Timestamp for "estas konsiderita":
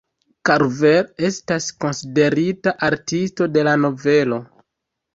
1.29-2.75